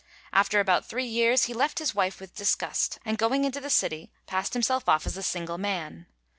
[0.33, 4.11] After about three years "he left his wife with disgust," and going into the city,
[4.25, 6.07] passed himself off as a single man.